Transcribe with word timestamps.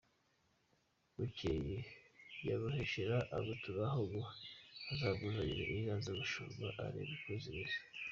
Bukeye 1.15 1.77
Nyamuheshera 2.43 3.17
amutumaho 3.37 3.99
ngo 4.07 4.21
azamuzanire 4.91 5.63
inka 5.77 5.95
z’ubushumba 6.03 6.67
arebe 6.83 7.11
uko 7.17 7.31
zimeze. 7.43 7.77